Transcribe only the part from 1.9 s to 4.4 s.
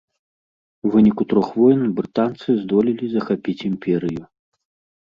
брытанцы здолелі захапіць імперыю.